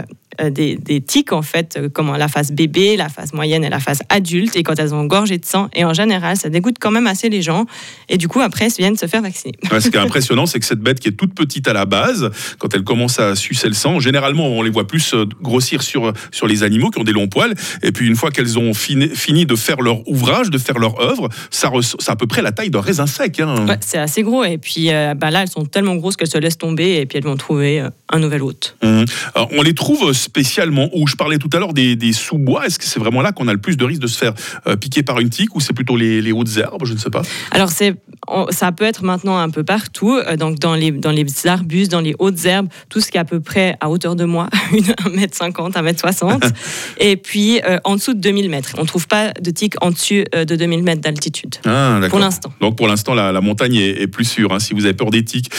des, 0.50 0.76
des 0.76 1.02
tiques 1.02 1.34
en 1.34 1.42
fait, 1.42 1.76
euh, 1.78 1.90
comme 1.90 2.16
la 2.16 2.28
phase 2.28 2.52
bébé, 2.52 2.96
la 2.98 3.10
phase 3.10 3.34
moyenne 3.34 3.64
et 3.64 3.70
la 3.70 3.80
phase 3.80 4.02
adulte. 4.10 4.56
Et 4.56 4.64
quand 4.64 4.78
elles 4.80 4.94
ont 4.94 5.06
gorgé 5.06 5.38
de 5.38 5.46
sang, 5.46 5.70
et 5.76 5.84
en 5.86 5.94
général, 5.94 6.38
ça 6.38 6.50
dégoûte 6.50 6.76
quand 6.80 6.92
même 6.92 7.08
assez 7.08 7.30
les 7.30 7.42
gens. 7.42 7.66
Et 8.10 8.18
du 8.18 8.28
coup, 8.28 8.40
après, 8.42 8.66
elles 8.66 8.72
viennent 8.78 8.98
se 8.98 9.06
faire 9.08 9.22
vacciner. 9.22 9.54
Ouais, 9.72 9.80
Ce 9.82 9.90
qui 9.90 9.98
est 9.98 10.00
impressionnant, 10.00 10.46
c'est 10.46 10.60
que 10.60 10.66
cette 10.66 10.80
bête 10.80 11.00
qui 11.00 11.08
est 11.10 11.14
toute 11.14 11.34
petite 11.34 11.68
à 11.68 11.74
la 11.74 11.86
base, 11.86 12.30
quand 12.60 12.74
elle 12.74 12.84
commence 12.84 13.20
à 13.20 13.36
sucer 13.36 13.68
le 13.68 13.74
sang, 13.74 14.00
généralement 14.00 14.48
on 14.48 14.62
les 14.62 14.70
voit 14.70 14.88
plus 14.88 15.14
euh, 15.14 15.26
grossir 15.42 15.82
sur, 15.84 16.14
sur 16.32 16.48
les 16.48 16.64
animaux 16.64 16.90
qui 16.90 17.00
ont 17.00 17.04
des 17.04 17.12
longs 17.14 17.28
poils. 17.28 17.54
Et 17.84 17.92
puis 17.92 18.08
une 18.08 18.16
fois 18.16 18.32
qu'elles 18.32 18.58
ont 18.58 18.74
fini, 18.74 19.10
fini 19.10 19.46
de 19.46 19.56
faire 19.56 19.82
leur 19.82 20.08
ouvrage, 20.08 20.50
de 20.50 20.58
faire 20.58 20.80
leur 20.80 21.00
œuvre, 21.02 21.30
ça 21.50 21.70
c'est 22.00 22.10
à 22.12 22.16
peu 22.16 22.28
près 22.28 22.42
la 22.42 22.52
taille 22.52 22.70
d'un 22.70 22.82
raisin 22.82 23.08
sec. 23.08 23.40
hein. 23.40 23.66
Ouais, 23.68 23.78
c'est 23.82 23.98
assez 23.98 24.24
gros. 24.24 24.44
Et 24.44 24.58
puis 24.58 24.92
euh, 24.92 25.14
bah 25.14 25.32
là, 25.32 25.42
elles 25.44 25.50
sont 25.50 25.66
tellement 25.66 25.96
grosses 25.96 26.16
qu'elles 26.18 26.30
se 26.30 26.38
laissent 26.38 26.58
tomber. 26.58 26.96
Et 27.02 27.06
puis 27.06 27.18
elles 27.18 27.24
vont 27.24 27.38
trouver 27.38 27.82
euh, 27.82 27.90
un 28.10 28.20
nouvel 28.20 28.42
hôte. 28.44 28.76
Alors, 28.82 29.50
on 29.52 29.62
les 29.62 29.74
trouve 29.74 30.14
spécialement 30.22 30.90
où 30.94 31.08
Je 31.08 31.16
parlais 31.16 31.38
tout 31.38 31.50
à 31.54 31.60
l'heure 31.60 31.74
des, 31.74 32.14
sous-bois. 32.14 32.66
Est-ce 32.66 32.80
que 32.80 32.86
c'est 32.86 33.00
vraiment 33.00 33.22
là 33.22 33.32
qu'on 33.32 33.48
a 33.48 33.54
le 33.54 33.60
plus 33.60 33.78
de 33.78 33.86
risque 33.86 34.02
de 34.02 34.08
se 34.08 34.18
faire 34.18 34.34
euh, 34.68 34.76
piquer 34.76 35.04
par 35.04 35.20
une 35.20 35.30
tique 35.30 35.56
ou 35.56 35.60
c'est 35.60 35.74
plutôt 35.74 35.98
les, 35.98 36.22
les 36.22 36.32
hautes 36.32 36.58
herbes 36.58 36.86
Je 36.86 36.94
ne 36.94 36.98
sais 36.98 37.10
pas? 37.10 37.22
Alors, 37.52 37.70
c'est, 37.70 37.96
on- 38.28 38.48
ça 38.52 38.72
peut 38.72 38.86
être 38.86 39.04
maintenant 39.04 39.38
un 39.38 39.50
peu 39.50 39.64
partout, 39.64 40.16
euh, 40.16 40.36
donc 40.36 40.60
dans 40.60 40.76
les, 40.76 40.92
dans 40.92 41.12
les 41.12 41.26
arbustes, 41.46 41.92
dans 41.92 42.02
les 42.02 42.16
hautes 42.20 42.46
herbes, 42.46 42.68
tout 42.90 43.00
ce 43.02 43.10
qui 43.12 43.18
est 43.18 43.20
à 43.20 43.26
peu 43.26 43.40
près 43.40 43.76
à 43.80 43.90
hauteur 43.90 44.16
de 44.16 44.26
moi, 44.26 44.48
une 44.74 44.84
1m50, 44.84 45.74
1m60, 45.74 46.52
et 47.00 47.18
puis 47.18 47.60
euh, 47.68 47.78
en 47.84 47.96
dessous 47.96 48.14
de 48.14 48.20
2000 48.20 48.50
mètres. 48.50 48.72
On 48.78 48.82
ne 48.82 48.88
trouve 48.88 49.08
pas 49.08 49.32
de 49.34 49.52
tiques 49.52 49.76
en 49.82 49.92
dessus 49.92 50.26
euh, 50.36 50.46
de 50.46 50.56
2000 50.56 50.84
mètres 50.84 51.02
d'altitude, 51.02 51.56
Ah, 51.66 52.00
pour 52.10 52.20
l'instant. 52.20 52.54
Donc 52.62 52.78
pour 52.78 52.88
l'instant, 52.88 53.14
la, 53.14 53.32
la 53.32 53.42
montagne 53.42 53.76
est, 53.76 54.02
est 54.02 54.08
plus 54.08 54.26
sûre, 54.26 54.54
hein, 54.54 54.60
si 54.60 54.74
vous 54.74 54.86
avez 54.86 54.94
peur 54.94 55.10
des 55.10 55.24
tiques. 55.26 55.52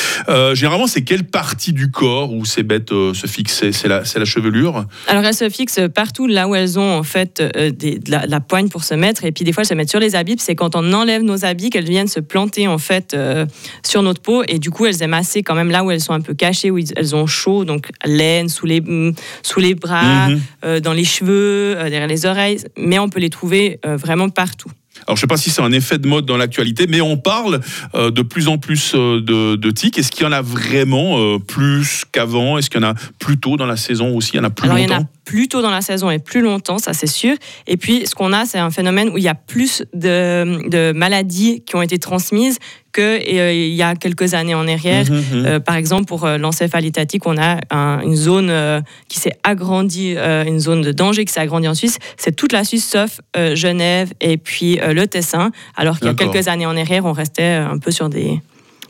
Généralement, 0.55 0.87
c'est 0.87 1.03
quelle 1.03 1.25
partie 1.25 1.73
du 1.73 1.91
corps 1.91 2.33
où 2.33 2.45
ces 2.45 2.63
bêtes 2.63 2.91
se 2.91 3.27
fixent? 3.27 3.71
C'est- 3.71 3.89
la, 3.89 4.05
chevelure? 4.25 4.85
Alors, 5.09 5.25
elles 5.25 5.35
se 5.35 5.49
fixent 5.51 5.81
partout 5.95 6.27
là 6.27 6.47
où 6.49 6.55
elles 6.55 6.79
ont 6.79 6.99
en 6.99 7.03
fait 7.03 7.43
des- 7.43 7.99
de, 7.99 8.11
la, 8.11 8.27
de 8.27 8.31
la 8.31 8.41
poigne 8.41 8.69
pour 8.69 8.85
se 8.85 8.95
mettre, 8.95 9.25
et 9.25 9.33
puis 9.33 9.45
des 9.45 9.53
fois 9.53 9.63
elles 9.63 9.69
se 9.69 9.75
mettent 9.75 9.91
sur 9.91 10.01
les 10.01 10.15
habits. 10.15 10.37
C'est 10.39 10.55
quand 10.55 10.77
on 10.77 10.93
enlève 10.93 11.23
nos 11.23 11.45
habits 11.45 11.71
qu'elles 11.71 11.89
viennent 11.89 12.09
se 12.09 12.21
planter 12.21 12.52
en 12.67 12.79
fait 12.79 13.15
euh, 13.15 13.47
sur 13.85 14.03
notre 14.03 14.21
peau, 14.23 14.43
et 14.49 14.59
du 14.59 14.71
coup 14.71 14.87
elles 14.87 15.03
aiment 15.03 15.15
assez 15.15 15.43
quand 15.43 15.55
même 15.55 15.71
là 15.71 15.83
où 15.85 15.91
elles 15.91 16.01
sont 16.01 16.13
un 16.13 16.21
peu 16.21 16.35
cachées, 16.35 16.71
où 16.71 16.79
elles 16.79 17.15
ont 17.17 17.27
chaud, 17.27 17.65
donc 17.65 17.91
laine 18.05 18.49
sous 18.49 18.67
les 18.67 18.81
mm, 18.81 19.15
sous 19.43 19.61
les 19.61 19.75
bras, 19.75 20.29
Mhm. 20.29 20.41
euh, 20.65 20.81
dans 20.81 20.93
les 20.93 21.05
cheveux, 21.05 21.75
euh, 21.77 21.85
derrière 21.91 22.07
les 22.07 22.27
oreilles, 22.27 22.59
mais 22.77 22.99
on 22.99 23.09
peut 23.09 23.21
les 23.21 23.31
trouver 23.31 23.79
vraiment 23.85 24.29
partout. 24.29 24.71
Alors, 25.07 25.17
je 25.17 25.21
ne 25.21 25.21
sais 25.23 25.27
pas 25.27 25.37
si 25.37 25.51
c'est 25.51 25.63
un 25.63 25.73
effet 25.73 25.99
de 25.99 26.07
mode 26.07 26.27
dans 26.27 26.37
l'actualité, 26.37 26.87
mais 26.89 27.01
on 27.01 27.17
parle 27.17 27.61
euh, 27.95 28.11
de 28.13 28.23
plus 28.23 28.47
en 28.47 28.59
plus 28.59 28.93
euh, 28.95 29.21
de, 29.21 29.57
de 29.57 29.71
tiques. 29.73 29.99
Est-ce 29.99 30.13
qu'il 30.13 30.25
y 30.25 30.29
en 30.29 30.33
a 30.33 30.43
vraiment 30.43 31.19
euh, 31.19 31.39
plus 31.39 32.05
qu'avant? 32.13 32.57
Est-ce 32.57 32.71
qu'il 32.71 32.81
y 32.81 32.85
en 32.85 32.91
a 32.91 32.95
plus 33.19 33.39
tôt 33.39 33.57
dans 33.57 33.67
la 33.67 33.77
saison 33.77 34.15
aussi? 34.15 34.33
Il 34.35 34.37
y 34.37 34.41
en 34.41 34.45
a 34.45 34.51
plus 34.51 34.69
Alors, 34.71 34.79
longtemps? 34.79 35.09
Plus 35.25 35.49
tôt 35.49 35.63
dans 35.63 35.71
la 35.71 35.81
saison 35.81 36.11
et 36.11 36.19
plus 36.19 36.41
longtemps, 36.41 36.79
ça 36.79 36.93
c'est 36.95 37.07
sûr. 37.07 37.37
Et 37.67 37.77
puis, 37.77 38.07
ce 38.07 38.15
qu'on 38.15 38.33
a, 38.33 38.45
c'est 38.45 38.59
un 38.59 38.71
phénomène 38.71 39.09
où 39.11 39.19
il 39.19 39.23
y 39.25 39.29
a 39.29 39.35
plus 39.35 39.85
de, 39.95 40.69
de 40.69 40.93
maladies 40.93 41.63
qui 41.65 41.77
ont 41.77 41.83
été 41.83 41.99
transmises 41.99 42.59
qu'il 42.93 43.75
y 43.75 43.83
a 43.83 43.95
quelques 43.95 44.35
années 44.35 44.55
en 44.55 44.69
arrière. 44.69 45.05
Mhm, 45.11 45.17
mhm. 45.41 45.47
Euh, 45.47 45.61
par 45.61 45.77
exemple, 45.77 46.05
pour 46.05 46.25
euh, 46.27 46.37
l'encéphalitatique, 46.39 47.27
on 47.27 47.39
a 47.39 47.59
un- 47.71 48.01
une 48.01 48.17
zone 48.17 48.51
euh, 48.51 48.81
qui 49.09 49.19
s'est 49.21 49.33
agrandie, 49.45 50.15
euh, 50.17 50.45
une 50.45 50.61
zone 50.61 50.83
de 50.83 50.93
danger 50.93 51.25
qui 51.25 51.33
s'est 51.33 51.41
agrandie 51.41 51.69
en 51.69 51.75
Suisse. 51.75 51.99
C'est 52.19 52.37
toute 52.37 52.53
la 52.53 52.65
Suisse 52.65 52.85
sauf 52.89 53.21
euh, 53.37 53.55
Genève 53.55 54.13
et 54.21 54.37
puis 54.37 54.79
euh, 54.81 54.93
le 54.93 55.07
Tessin. 55.07 55.53
Alors 55.77 55.99
qu'il 55.99 56.09
y 56.09 56.11
a 56.11 56.15
quelques 56.15 56.49
années 56.49 56.67
en 56.67 56.77
arrière, 56.77 57.05
on 57.07 57.13
restait 57.13 57.61
euh, 57.61 57.67
un 57.71 57.79
peu 57.79 57.91
sur 57.93 58.09
des 58.11 58.41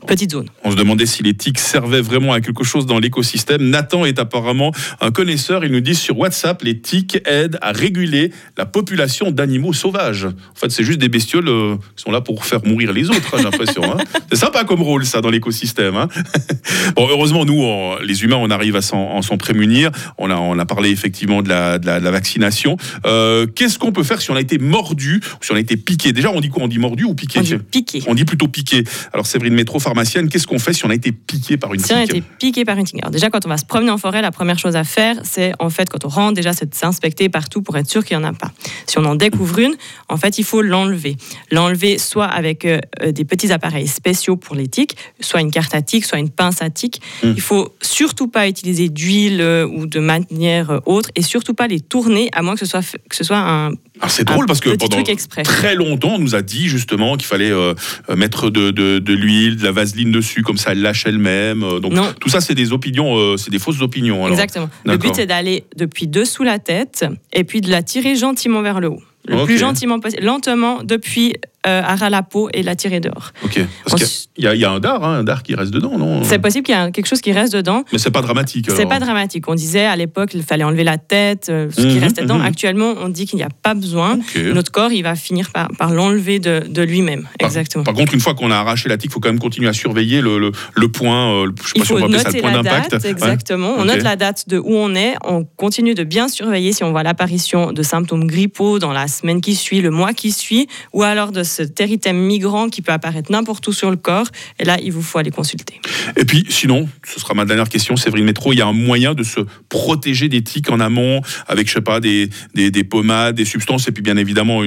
petites 0.05 0.31
zones. 0.31 0.47
On 0.63 0.71
se 0.71 0.75
demandait 0.75 1.05
si 1.05 1.23
les 1.23 1.33
tiques 1.33 1.59
servaient 1.59 2.01
vraiment 2.01 2.33
à 2.33 2.41
quelque 2.41 2.63
chose 2.63 2.85
dans 2.85 2.99
l'écosystème. 2.99 3.69
Nathan 3.69 4.05
est 4.05 4.19
apparemment 4.19 4.71
un 5.01 5.11
connaisseur. 5.11 5.63
Il 5.65 5.71
nous 5.71 5.79
dit 5.81 5.95
sur 5.95 6.17
WhatsApp, 6.17 6.61
les 6.63 6.79
tiques 6.79 7.19
aident 7.25 7.57
à 7.61 7.71
réguler 7.71 8.31
la 8.57 8.65
population 8.65 9.31
d'animaux 9.31 9.73
sauvages. 9.73 10.25
En 10.25 10.55
fait, 10.55 10.71
c'est 10.71 10.83
juste 10.83 10.99
des 10.99 11.09
bestioles 11.09 11.47
euh, 11.49 11.75
qui 11.95 12.03
sont 12.03 12.11
là 12.11 12.21
pour 12.21 12.45
faire 12.45 12.59
mourir 12.65 12.93
les 12.93 13.09
autres, 13.09 13.33
hein, 13.33 13.37
j'ai 13.37 13.43
l'impression. 13.43 13.83
hein. 13.83 13.97
C'est 14.31 14.39
sympa 14.39 14.63
comme 14.63 14.81
rôle, 14.81 15.05
ça, 15.05 15.21
dans 15.21 15.29
l'écosystème. 15.29 15.95
hein. 15.95 16.07
bon, 16.95 17.07
heureusement, 17.09 17.45
nous, 17.45 17.61
on- 17.61 17.97
les 18.03 18.23
humains, 18.23 18.37
on 18.39 18.49
arrive 18.49 18.75
à 18.75 18.81
s'en 18.81 18.97
en 18.97 19.21
s'en 19.21 19.37
prémunir. 19.37 19.91
On 20.17 20.29
a, 20.31 20.35
on 20.35 20.57
a 20.59 20.65
parlé 20.65 20.89
effectivement 20.89 21.41
de 21.41 21.49
la, 21.49 21.77
de 21.79 21.85
la, 21.85 21.99
de 21.99 22.05
la 22.05 22.11
vaccination. 22.11 22.77
Euh, 23.05 23.45
Qu'est-ce 23.47 23.77
qu'on 23.79 23.91
peut 23.91 24.03
faire 24.03 24.21
si 24.21 24.31
on 24.31 24.35
a 24.35 24.41
été 24.41 24.57
mordu 24.57 25.21
ou 25.39 25.43
si 25.43 25.51
on 25.51 25.55
a 25.55 25.59
été 25.59 25.77
piqué? 25.77 26.13
Déjà, 26.13 26.31
on 26.31 26.41
dit 26.41 26.49
quoi? 26.49 26.63
On 26.63 26.67
dit 26.67 26.79
mordu 26.79 27.03
ou 27.03 27.13
piqué? 27.13 27.39
On 27.39 27.43
dit 27.43 27.55
piqué. 27.57 28.03
on 28.07 28.15
dit 28.15 28.25
plutôt 28.25 28.47
piqué. 28.47 28.83
Alors 29.13 29.25
Séverine 29.25 29.53
Métro, 29.53 29.79
pharmacienne, 29.93 30.27
qu'est-ce 30.27 30.47
qu'on 30.47 30.59
fait 30.59 30.73
si 30.73 30.85
on 30.85 30.89
a 30.89 30.95
été 30.95 31.11
piqué 31.11 31.57
par 31.57 31.73
une 31.73 31.79
Si 31.79 31.93
on 31.93 31.97
a 31.97 32.01
tique 32.01 32.15
été 32.15 32.23
piqué 32.39 32.65
par 32.65 32.77
une 32.77 32.85
tique. 32.85 32.97
Alors 33.01 33.11
déjà, 33.11 33.29
quand 33.29 33.45
on 33.45 33.49
va 33.49 33.57
se 33.57 33.65
promener 33.65 33.91
en 33.91 33.97
forêt, 33.99 34.21
la 34.21 34.31
première 34.31 34.57
chose 34.57 34.75
à 34.75 34.83
faire, 34.83 35.17
c'est 35.23 35.53
en 35.59 35.69
fait, 35.69 35.89
quand 35.89 36.03
on 36.05 36.07
rentre, 36.07 36.33
déjà, 36.33 36.53
c'est 36.53 36.69
de 36.69 36.75
s'inspecter 36.75 37.29
partout 37.29 37.61
pour 37.61 37.77
être 37.77 37.89
sûr 37.89 38.03
qu'il 38.03 38.17
n'y 38.17 38.23
en 38.23 38.27
a 38.27 38.33
pas. 38.33 38.51
Si 38.87 38.97
on 38.97 39.05
en 39.05 39.15
découvre 39.15 39.59
une, 39.59 39.75
en 40.09 40.17
fait, 40.17 40.39
il 40.39 40.43
faut 40.43 40.61
l'enlever. 40.61 41.15
L'enlever 41.51 41.99
soit 41.99 42.25
avec 42.25 42.65
euh, 42.65 42.79
euh, 43.01 43.11
des 43.11 43.25
petits 43.25 43.51
appareils 43.51 43.87
spéciaux 43.87 44.35
pour 44.35 44.55
les 44.55 44.67
tiques, 44.67 44.97
soit 45.19 45.41
une 45.41 45.51
carte 45.51 45.75
à 45.75 45.81
tiques, 45.81 46.05
soit 46.05 46.19
une 46.19 46.29
pince 46.31 46.61
à 46.61 46.69
tiques. 46.69 47.01
Mm. 47.23 47.33
Il 47.35 47.41
faut 47.41 47.73
surtout 47.81 48.27
pas 48.27 48.47
utiliser 48.47 48.89
d'huile 48.89 49.41
euh, 49.41 49.67
ou 49.67 49.85
de 49.85 49.99
manière 49.99 50.71
euh, 50.71 50.79
autre, 50.85 51.09
et 51.15 51.21
surtout 51.21 51.53
pas 51.53 51.67
les 51.67 51.79
tourner, 51.79 52.29
à 52.33 52.41
moins 52.41 52.55
que 52.55 52.59
ce 52.59 52.65
soit, 52.65 52.81
que 52.81 53.15
ce 53.15 53.23
soit 53.23 53.37
un, 53.37 53.71
Alors 53.99 54.09
c'est 54.11 54.23
drôle 54.23 54.47
parce 54.47 54.59
que 54.59 54.69
pendant 54.75 55.03
très 55.43 55.75
longtemps, 55.75 56.15
on 56.15 56.19
nous 56.19 56.33
a 56.35 56.41
dit 56.41 56.67
justement 56.67 57.15
qu'il 57.15 57.27
fallait 57.27 57.51
euh, 57.51 57.73
euh, 58.09 58.15
mettre 58.15 58.49
de, 58.49 58.71
de- 58.71 58.97
de 58.99 59.13
l'huile, 59.13 59.57
de 59.57 59.63
la 59.63 59.71
vaseline 59.71 60.11
dessus, 60.11 60.41
comme 60.41 60.57
ça 60.57 60.71
elle 60.71 60.81
lâche 60.81 61.05
elle-même. 61.05 61.63
Euh, 61.63 61.79
Donc 61.79 61.93
Non. 61.93 62.11
tout 62.19 62.27
ça, 62.29 62.41
c'est 62.41 62.55
des 62.55 62.73
opinions, 62.73 63.15
euh, 63.17 63.37
c'est 63.37 63.51
des 63.51 63.59
fausses 63.59 63.81
opinions. 63.81 64.25
alors. 64.25 64.31
Exactement. 64.31 64.69
Le 64.83 64.97
but, 64.97 65.11
c'est 65.13 65.27
d'aller 65.27 65.65
depuis 65.77 66.07
dessous 66.07 66.43
la 66.43 66.57
tête 66.59 67.05
et 67.33 67.43
puis 67.43 67.61
de 67.61 67.69
la 67.69 67.83
tirer 67.83 68.15
gentiment 68.15 68.61
vers 68.63 68.79
le 68.81 68.89
haut. 68.89 69.01
Le 69.25 69.45
plus 69.45 69.57
gentiment 69.57 69.99
possible, 69.99 70.23
lentement, 70.23 70.83
depuis 70.83 71.35
euh, 71.67 71.81
à 71.83 71.95
ras 71.95 72.09
la 72.09 72.23
peau 72.23 72.49
et 72.53 72.63
la 72.63 72.75
tirer 72.75 72.99
dehors. 72.99 73.31
Ok. 73.43 73.59
Parce 73.87 74.01
qu'il 74.33 74.43
y, 74.43 74.47
a- 74.47 74.55
il 74.55 74.59
y 74.61 74.65
a 74.65 74.71
un 74.71 74.79
dard, 74.79 75.03
hein, 75.03 75.19
un 75.19 75.23
dard 75.23 75.43
qui 75.43 75.55
reste 75.55 75.71
dedans, 75.71 75.97
non? 75.97 76.23
C'est 76.23 76.39
possible 76.39 76.65
qu'il 76.65 76.75
y 76.75 76.77
ait 76.77 76.91
quelque 76.91 77.07
chose 77.07 77.21
qui 77.21 77.31
reste 77.31 77.53
dedans. 77.53 77.83
Mais 77.91 77.99
c'est 77.99 78.11
pas 78.11 78.21
dramatique. 78.21 78.67
C'est 78.75 78.85
pas 78.85 78.99
dramatique. 78.99 79.47
On 79.47 79.55
disait 79.55 79.85
à 79.85 79.95
l'époque 79.95 80.29
qu'il 80.29 80.43
fallait 80.43 80.63
enlever 80.63 80.83
la 80.83 80.97
tête, 80.97 81.47
euh, 81.49 81.69
ce 81.71 81.81
qui 81.81 81.95
Mhm, 81.95 82.03
restait 82.03 82.21
dedans. 82.23 82.39
mhm. 82.39 82.45
Actuellement, 82.45 82.93
on 83.01 83.09
dit 83.09 83.25
qu'il 83.25 83.37
n'y 83.37 83.43
a 83.43 83.49
pas 83.61 83.73
besoin. 83.73 84.17
Notre 84.53 84.71
corps, 84.71 84.91
il 84.91 85.03
va 85.03 85.15
finir 85.15 85.51
par, 85.51 85.67
par 85.77 85.91
l'enlever 85.91 86.39
de, 86.39 86.63
de 86.67 86.81
lui-même. 86.81 87.27
Exactement. 87.39 87.83
Par 87.83 87.93
contre, 87.93 88.13
une 88.13 88.19
fois 88.19 88.33
qu'on 88.33 88.51
a 88.51 88.55
arraché 88.57 88.89
la 88.89 88.97
tique, 88.97 89.11
il 89.11 89.13
faut 89.13 89.19
quand 89.19 89.29
même 89.29 89.39
continuer 89.39 89.67
à 89.69 89.73
surveiller 89.73 90.21
le, 90.21 90.39
le, 90.39 90.51
le 90.75 90.87
point, 90.89 91.31
euh, 91.33 91.45
le- 91.47 91.53
je 91.61 91.67
sais 91.67 91.71
Il 91.75 91.79
pas 91.81 91.85
si 91.85 91.91
on 91.93 91.95
faut 91.95 91.99
va 92.01 92.05
appeler 92.05 92.19
ça 92.19 92.23
noter 92.29 92.37
le 92.37 92.41
point 92.41 92.51
la 92.51 92.63
d'impact. 92.63 92.93
Ouais. 93.03 93.09
exactement. 93.09 93.73
On 93.77 93.85
note 93.85 94.01
la 94.03 94.15
date 94.15 94.49
de 94.49 94.57
où 94.57 94.75
on 94.75 94.95
est. 94.95 95.15
On 95.23 95.43
continue 95.45 95.93
de 95.93 96.03
bien 96.03 96.27
surveiller 96.27 96.73
si 96.73 96.83
on 96.83 96.91
voit 96.91 97.03
l'apparition 97.03 97.71
de 97.71 97.83
symptômes 97.83 98.25
grippaux 98.27 98.79
dans 98.79 98.91
la 98.93 99.07
semaine 99.07 99.41
qui 99.41 99.55
suit, 99.55 99.81
le 99.81 99.89
mois 99.91 100.13
qui 100.13 100.31
suit, 100.31 100.67
ou 100.93 101.03
alors 101.03 101.31
de 101.31 101.43
ce 101.53 101.63
téritème 101.63 102.17
migrant 102.17 102.69
qui 102.69 102.81
peut 102.81 102.91
apparaître 102.91 103.31
n'importe 103.31 103.67
où 103.67 103.71
sur 103.73 103.89
le 103.91 103.97
corps. 103.97 104.27
Et 104.59 104.65
là, 104.65 104.77
il 104.81 104.91
vous 104.91 105.01
faut 105.01 105.17
aller 105.19 105.31
consulter. 105.31 105.79
Et 106.17 106.25
puis, 106.25 106.45
sinon, 106.49 106.89
ce 107.05 107.19
sera 107.19 107.33
ma 107.33 107.45
dernière 107.45 107.69
question, 107.69 107.95
Séverine 107.95 108.25
Métro, 108.25 108.53
il 108.53 108.59
y 108.59 108.61
a 108.61 108.67
un 108.67 108.73
moyen 108.73 109.13
de 109.13 109.23
se 109.23 109.39
protéger 109.69 110.29
des 110.29 110.41
tiques 110.41 110.69
en 110.71 110.79
amont 110.79 111.21
avec, 111.47 111.67
je 111.67 111.73
sais 111.73 111.81
pas, 111.81 111.99
des, 111.99 112.29
des, 112.55 112.71
des 112.71 112.83
pommades, 112.83 113.35
des 113.35 113.45
substances, 113.45 113.87
et 113.87 113.91
puis 113.91 114.03
bien 114.03 114.17
évidemment, 114.17 114.61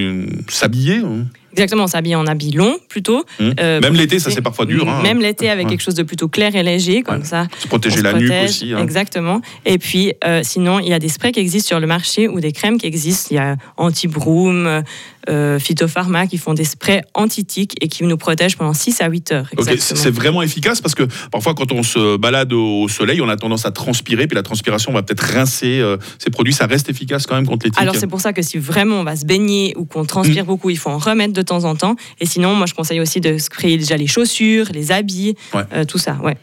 s'habiller. 0.49 0.99
hein. 0.99 1.26
Exactement, 1.53 1.85
on 1.85 1.87
s'habille 1.87 2.15
en 2.17 2.26
habit 2.26 2.50
long 2.53 2.76
plutôt. 2.88 3.25
Hum. 3.41 3.55
Euh, 3.61 3.81
Même 3.81 3.95
l'été, 3.95 4.19
ça 4.19 4.31
c'est 4.31 4.43
parfois 4.43 4.67
dur. 4.67 4.88
hein. 4.88 5.03
Même 5.03 5.21
l'été 5.21 5.49
avec 5.49 5.67
Ouais. 5.67 5.71
quelque 5.71 5.83
chose 5.83 5.95
de 5.95 6.03
plutôt 6.03 6.29
clair 6.29 6.55
et 6.55 6.62
léger, 6.62 7.03
comme 7.03 7.19
Ouais. 7.21 7.25
ça. 7.25 7.47
Se 7.59 7.67
protéger 7.67 7.99
se 7.99 8.03
la 8.03 8.12
nuque 8.12 8.29
protège. 8.31 8.50
aussi. 8.50 8.73
hein. 8.75 8.79
Exactement. 8.83 9.41
Et 9.65 9.79
puis, 9.79 10.12
euh, 10.25 10.41
sinon, 10.45 10.81
il 10.81 10.88
y 10.88 10.93
a 10.93 10.99
des 10.99 11.09
sprays 11.09 11.33
qui 11.33 11.41
existent 11.41 11.69
sur 11.69 11.81
le 11.81 11.87
marché 11.87 12.29
ou 12.29 12.41
des 12.41 12.53
crèmes 12.53 12.79
qui 12.79 12.87
existent. 12.87 13.29
Il 13.31 13.35
y 13.37 13.38
a 13.38 13.57
Anti-Broom, 13.79 14.83
euh, 15.29 15.59
Phytopharma 15.59 16.26
qui 16.26 16.38
font 16.38 16.55
des 16.55 16.65
sprays 16.65 17.03
anti-tiques 17.15 17.75
et 17.81 17.88
qui 17.88 18.05
nous 18.05 18.17
protègent 18.17 18.57
pendant 18.57 18.75
6 18.75 19.00
à 19.00 19.09
8 19.09 19.33
heures. 19.33 19.49
C'est 19.79 20.11
vraiment 20.11 20.43
efficace 20.43 20.81
parce 20.81 20.95
que 20.95 21.03
parfois 21.33 21.55
quand 21.55 21.73
on 21.73 21.83
se 21.83 22.17
balade 22.17 22.53
au 22.53 22.87
soleil, 22.88 23.21
on 23.21 23.29
a 23.29 23.37
tendance 23.37 23.67
à 23.67 23.71
transpirer, 23.73 24.26
puis 24.29 24.37
la 24.37 24.43
transpiration 24.45 24.93
va 24.93 25.03
peut-être 25.03 25.21
rincer 25.35 25.81
euh, 25.81 25.97
ces 26.19 26.31
produits. 26.31 26.53
Ça 26.53 26.67
reste 26.67 26.88
efficace 26.88 27.26
quand 27.26 27.35
même 27.35 27.47
contre 27.47 27.67
les 27.67 27.71
tiques. 27.71 27.81
Alors 27.83 27.97
c'est 27.97 28.07
pour 28.07 28.21
ça 28.21 28.33
que 28.33 28.43
si 28.43 28.59
vraiment 28.59 29.00
on 29.00 29.05
va 29.05 29.17
se 29.17 29.25
baigner 29.25 29.75
ou 29.76 29.85
qu'on 29.85 30.05
transpire 30.05 30.45
Mm. 30.45 30.47
beaucoup, 30.47 30.71
il 30.71 30.79
faut 30.79 30.91
en 30.91 30.99
remettre 30.99 31.33
de 31.37 31.43
temps 31.43 31.64
en 31.64 31.76
temps. 31.76 31.95
Et 32.21 32.26
sinon, 32.26 32.55
moi 32.55 32.66
je 32.66 32.75
conseille 32.75 33.00
aussi 33.00 33.21
de 33.21 33.38
sprayer 33.38 33.76
déjà 33.78 33.97
les 33.97 34.07
chaussures, 34.07 34.66
les 34.73 34.90
habits, 34.93 35.37
Ouais. 35.55 35.62
euh, 35.73 35.85
tout 35.85 35.99
ça. 35.99 36.16
Ouais. 36.23 36.37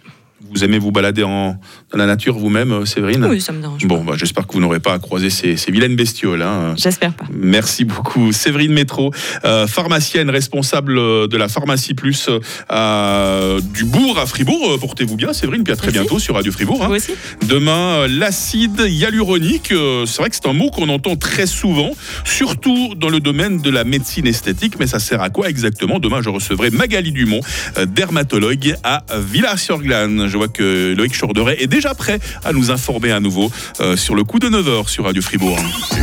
Vous 0.53 0.63
aimez 0.63 0.77
vous 0.79 0.91
balader 0.91 1.23
en, 1.23 1.59
dans 1.91 1.97
la 1.97 2.05
nature 2.05 2.37
vous-même, 2.37 2.71
euh, 2.71 2.85
Séverine 2.85 3.25
Oui, 3.25 3.41
ça 3.41 3.51
me 3.51 3.59
dérange. 3.61 3.85
Bon, 3.85 4.03
bah, 4.03 4.13
j'espère 4.17 4.45
que 4.47 4.53
vous 4.53 4.59
n'aurez 4.59 4.79
pas 4.79 4.93
à 4.93 4.99
croiser 4.99 5.29
ces, 5.29 5.57
ces 5.57 5.71
vilaines 5.71 5.95
bestioles. 5.95 6.41
hein. 6.41 6.75
J'espère 6.77 7.13
pas. 7.13 7.25
Merci 7.33 7.85
beaucoup. 7.85 8.31
Séverine 8.31 8.71
Métro, 8.73 9.11
euh, 9.45 9.65
pharmacienne 9.67 10.29
responsable 10.29 10.97
euh, 10.97 11.27
de 11.27 11.37
la 11.37 11.47
pharmacie 11.47 11.93
plus 11.95 12.29
euh, 12.71 13.59
du 13.73 13.83
Bourg 13.85 14.19
à 14.19 14.25
Fribourg. 14.25 14.77
Portez-vous 14.79 15.15
bien, 15.15 15.33
Séverine, 15.33 15.63
puis 15.63 15.73
à 15.73 15.75
très 15.75 15.87
Merci. 15.87 15.99
bientôt 15.99 16.19
sur 16.19 16.35
Radio 16.35 16.51
Fribourg. 16.51 16.83
hein. 16.83 16.87
Vous 16.87 16.95
aussi 16.95 17.13
Demain, 17.47 18.07
l'acide 18.07 18.79
hyaluronique, 18.87 19.71
euh, 19.71 20.05
c'est 20.05 20.21
vrai 20.21 20.29
que 20.29 20.35
c'est 20.35 20.47
un 20.47 20.53
mot 20.53 20.69
qu'on 20.69 20.89
entend 20.89 21.15
très 21.15 21.47
souvent, 21.47 21.91
surtout 22.25 22.93
dans 22.95 23.09
le 23.09 23.19
domaine 23.19 23.61
de 23.61 23.69
la 23.69 23.83
médecine 23.83 24.27
esthétique, 24.27 24.75
mais 24.79 24.87
ça 24.87 24.99
sert 24.99 25.21
à 25.21 25.29
quoi 25.29 25.49
exactement? 25.49 25.99
Demain, 25.99 26.21
je 26.21 26.29
recevrai 26.29 26.69
Magali 26.69 27.11
Dumont, 27.11 27.41
dermatologue 27.87 28.75
à 28.83 29.03
Villars-sur-Glane. 29.17 30.27
Vois 30.43 30.49
que 30.49 30.93
Loïc 30.93 31.13
Chourderet 31.13 31.63
est 31.63 31.67
déjà 31.67 31.95
prêt 31.95 32.19
à 32.43 32.51
nous 32.51 32.69
informer 32.69 33.13
à 33.13 33.21
nouveau 33.21 33.49
euh, 33.79 33.95
sur 33.95 34.13
le 34.13 34.25
coup 34.25 34.39
de 34.39 34.49
9h 34.49 34.89
sur 34.89 35.05
Radio 35.05 35.21
Fribourg. 35.21 35.57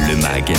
Le 0.09 0.17
MAG, 0.17 0.57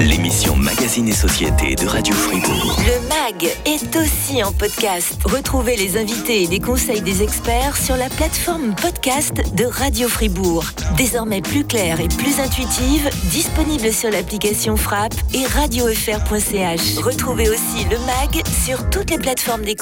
l'émission 0.00 0.56
Magazine 0.56 1.06
et 1.06 1.12
Société 1.12 1.76
de 1.76 1.86
Radio 1.86 2.12
Fribourg. 2.12 2.76
Le 2.80 3.08
MAG 3.08 3.52
est 3.66 3.94
aussi 3.94 4.42
en 4.42 4.50
podcast. 4.50 5.16
Retrouvez 5.24 5.76
les 5.76 5.96
invités 5.96 6.42
et 6.42 6.46
les 6.48 6.58
conseils 6.58 7.02
des 7.02 7.22
experts 7.22 7.76
sur 7.76 7.96
la 7.96 8.08
plateforme 8.08 8.74
podcast 8.74 9.34
de 9.54 9.64
Radio 9.64 10.08
Fribourg. 10.08 10.64
Désormais 10.96 11.40
plus 11.40 11.64
claire 11.64 12.00
et 12.00 12.08
plus 12.08 12.40
intuitive, 12.40 13.08
disponible 13.30 13.92
sur 13.92 14.10
l'application 14.10 14.76
Frappe 14.76 15.14
et 15.34 15.46
radiofr.ch. 15.46 16.98
Retrouvez 16.98 17.48
aussi 17.48 17.84
le 17.88 17.98
MAG 18.06 18.42
sur 18.64 18.90
toutes 18.90 19.10
les 19.10 19.18
plateformes 19.18 19.62
d'écoute. 19.62 19.78